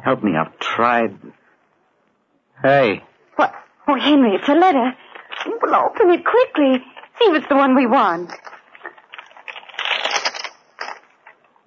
[0.05, 1.17] Help me, I've tried.
[2.63, 3.03] Hey,
[3.37, 3.55] What?
[3.89, 4.93] Oh, Henry, it's a letter.
[5.63, 6.79] Well, open it quickly.
[7.19, 8.31] See if it's the one we want.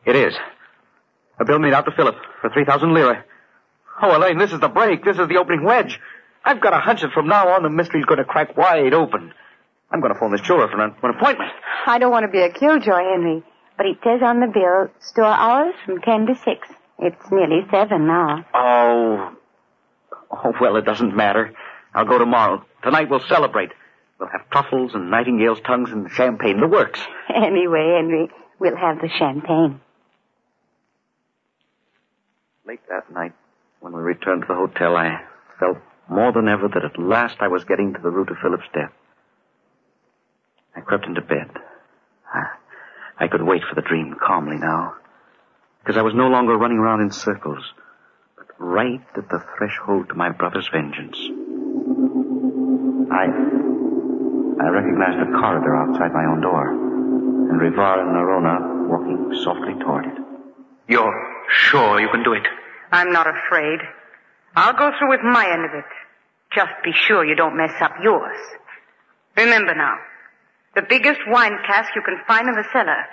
[0.05, 0.33] it is.
[1.39, 3.25] A bill made out to Philip for 3,000 lira.
[4.01, 5.03] Oh, Elaine, this is the break.
[5.03, 5.99] This is the opening wedge.
[6.43, 9.33] I've got a hunch that from now on the mystery's going to crack wide open.
[9.91, 11.51] I'm going to phone this jeweler for an, for an appointment.
[11.87, 13.43] I don't want to be a killjoy, Henry,
[13.77, 16.67] but it says on the bill, store hours from 10 to 6.
[16.99, 18.45] It's nearly 7 now.
[18.53, 19.35] Oh.
[20.31, 21.53] Oh, well, it doesn't matter.
[21.93, 22.65] I'll go tomorrow.
[22.83, 23.71] Tonight we'll celebrate.
[24.19, 26.59] We'll have truffles and nightingale's tongues and champagne.
[26.59, 26.99] The works.
[27.33, 28.29] Anyway, Henry,
[28.59, 29.81] we'll have the champagne.
[32.65, 33.33] Late that night,
[33.79, 35.21] when we returned to the hotel, I
[35.59, 35.77] felt
[36.09, 38.91] more than ever that at last I was getting to the root of Philip's death.
[40.75, 41.49] I crept into bed.
[42.33, 42.45] I,
[43.17, 44.95] I could wait for the dream calmly now,
[45.79, 47.63] because I was no longer running around in circles,
[48.35, 51.17] but right at the threshold to my brother's vengeance.
[53.11, 53.25] I,
[54.59, 60.05] I recognized the corridor outside my own door, and Rivar and Nerona walking softly toward
[60.05, 60.17] it.
[60.87, 62.45] You're sure you can do it?
[62.95, 63.79] I'm not afraid.
[64.55, 65.91] I'll go through with my end of it.
[66.55, 68.37] Just be sure you don't mess up yours.
[69.35, 69.95] Remember now,
[70.75, 73.03] the biggest wine cask you can find in the cellar.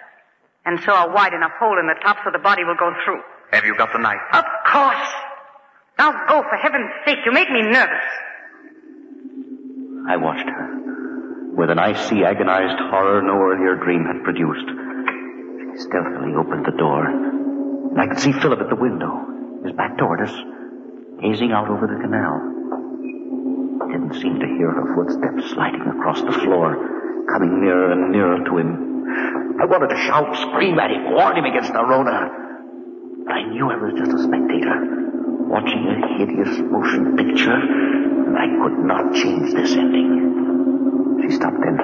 [0.64, 3.22] And so a wide enough hole in the top so the body will go through.
[3.50, 4.22] Have you got the knife?
[4.32, 5.08] Of course.
[5.98, 7.18] Now go, for heaven's sake.
[7.26, 8.06] You make me nervous.
[10.08, 11.56] I watched her.
[11.56, 14.68] With an icy, agonized horror no earlier dream had produced.
[15.74, 17.04] She stealthily opened the door.
[17.06, 19.31] And I could see Philip at the window,
[19.64, 20.34] his back toward us,
[21.22, 22.34] gazing out over the canal.
[23.82, 26.74] I didn't seem to hear her footsteps sliding across the floor,
[27.30, 29.58] coming nearer and nearer to him.
[29.60, 32.30] I wanted to shout, scream at him, warn him against Nerona.
[33.26, 34.74] But I knew I was just a spectator,
[35.46, 41.22] watching a hideous motion picture, and I could not change this ending.
[41.22, 41.78] She stopped then,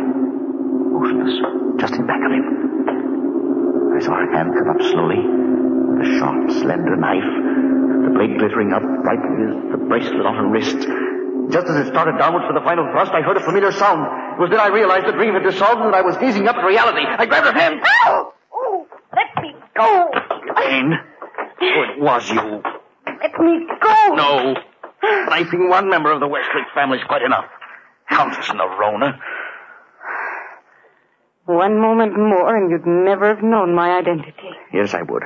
[0.91, 3.95] motionless, just in back of him.
[3.95, 5.23] I saw her hand come up slowly,
[6.01, 7.31] a sharp, slender knife,
[8.05, 10.79] the blade glittering up brightly as the bracelet on her wrist.
[11.51, 14.05] Just as it started downwards for the final thrust, I heard a familiar sound.
[14.37, 16.57] It was then I realized the dream had dissolved and that I was gazing up
[16.57, 17.05] at reality.
[17.07, 17.81] I grabbed her hand.
[17.83, 18.33] Ow!
[18.53, 18.87] Oh,
[19.17, 20.11] let me go!
[20.57, 20.95] Elaine.
[21.61, 22.63] Oh, it was you.
[23.07, 24.15] Let me go!
[24.15, 24.55] No.
[25.31, 27.47] Knifing one member of the Westlake family's quite enough.
[28.11, 29.19] Countess Nerona.
[31.47, 34.51] One moment more and you'd never have known my identity.
[34.73, 35.23] Yes, I would.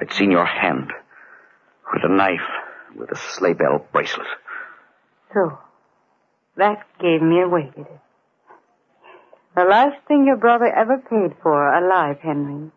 [0.00, 0.92] I'd seen your hand.
[1.92, 2.48] With a knife.
[2.96, 4.26] With a sleigh bell bracelet.
[5.34, 5.58] So,
[6.56, 8.00] that gave me away, did it?
[9.56, 12.70] The last thing your brother ever paid for alive, Henry.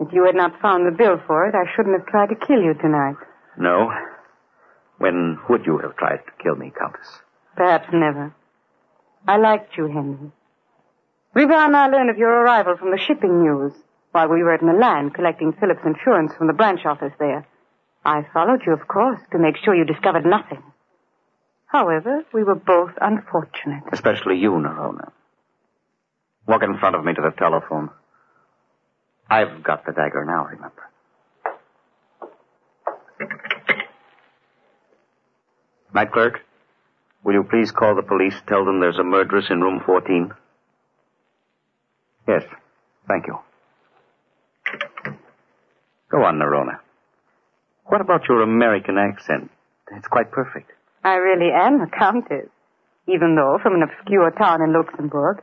[0.00, 2.60] If you had not found the bill for it, I shouldn't have tried to kill
[2.60, 3.16] you tonight.
[3.56, 3.92] No.
[4.98, 7.20] When would you have tried to kill me, Countess?
[7.56, 8.34] Perhaps never.
[9.26, 10.32] I liked you, Henry.
[11.36, 13.72] Rivar and I learned of your arrival from the shipping news
[14.14, 17.44] while we were at Milan collecting Philip's Insurance from the branch office there.
[18.04, 20.62] I followed you, of course, to make sure you discovered nothing.
[21.66, 23.82] However, we were both unfortunate.
[23.92, 25.10] Especially you, Nerona.
[26.46, 27.90] Walk in front of me to the telephone.
[29.28, 30.84] I've got the dagger now, remember.
[35.92, 36.40] Night clerk,
[37.24, 40.30] will you please call the police, tell them there's a murderess in room 14?
[42.28, 42.44] Yes,
[43.08, 43.40] thank you.
[46.14, 46.78] Go on, Nerona.
[47.86, 49.50] What about your American accent?
[49.90, 50.70] It's quite perfect.
[51.02, 52.46] I really am a countess,
[53.08, 55.42] even though from an obscure town in Luxembourg.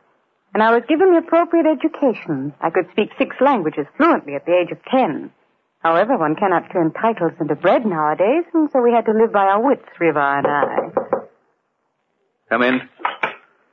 [0.53, 2.53] And I was given the appropriate education.
[2.61, 5.31] I could speak six languages fluently at the age of ten.
[5.79, 9.47] However, one cannot turn titles into bread nowadays, and so we had to live by
[9.47, 11.27] our wits, Rivar and I.
[12.47, 12.79] Come in.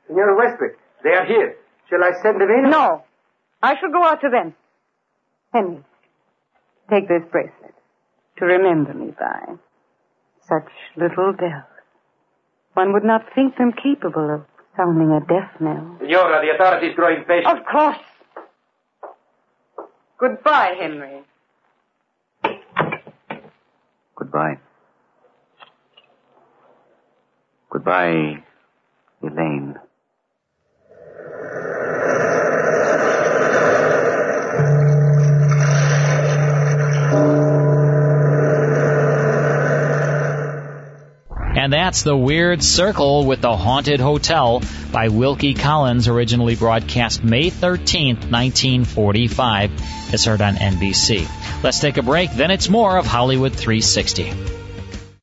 [0.07, 1.55] Senora Westwick, they are here.
[1.89, 2.69] Shall I send them in?
[2.69, 3.05] No.
[3.63, 4.53] I shall go out to them.
[5.53, 5.83] Henry,
[6.89, 7.75] take this bracelet
[8.37, 9.55] to remember me by.
[10.47, 11.63] Such little bells.
[12.73, 14.41] One would not think them capable of
[14.75, 15.97] sounding a death knell.
[15.99, 17.57] Senora, the authorities grow impatient.
[17.59, 17.97] Of course.
[20.17, 21.23] Goodbye, Henry.
[24.15, 24.57] Goodbye.
[27.69, 28.43] Goodbye,
[29.21, 29.75] Elaine.
[41.69, 47.51] And that's The Weird Circle with the Haunted Hotel by Wilkie Collins, originally broadcast May
[47.51, 49.71] 13th, 1945.
[50.11, 51.27] It's heard on NBC.
[51.63, 54.33] Let's take a break, then it's more of Hollywood 360.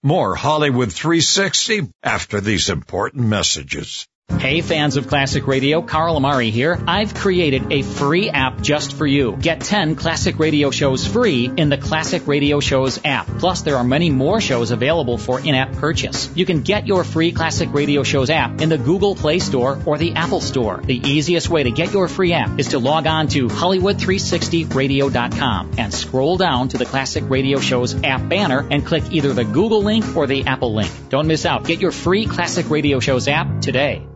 [0.04, 4.06] More Hollywood 360 after these important messages.
[4.46, 6.78] Hey fans of classic radio, Carl Amari here.
[6.86, 9.34] I've created a free app just for you.
[9.34, 13.26] Get 10 classic radio shows free in the Classic Radio Shows app.
[13.26, 16.30] Plus, there are many more shows available for in-app purchase.
[16.36, 19.98] You can get your free Classic Radio Shows app in the Google Play Store or
[19.98, 20.80] the Apple Store.
[20.84, 25.94] The easiest way to get your free app is to log on to Hollywood360radio.com and
[25.94, 30.16] scroll down to the Classic Radio Shows app banner and click either the Google link
[30.16, 30.90] or the Apple link.
[31.08, 31.64] Don't miss out.
[31.64, 34.06] Get your free Classic Radio Shows app today.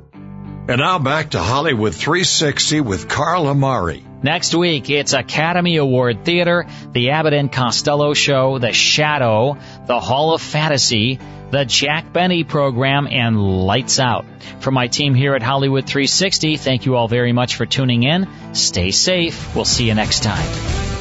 [0.69, 4.05] And now back to Hollywood 360 with Carl Amari.
[4.23, 9.57] Next week, it's Academy Award Theater, the Abbott and Costello Show, The Shadow,
[9.87, 11.19] The Hall of Fantasy,
[11.51, 14.27] the Jack Benny program, and Lights Out.
[14.61, 18.29] From my team here at Hollywood 360, thank you all very much for tuning in.
[18.55, 19.55] Stay safe.
[19.57, 21.00] We'll see you next time.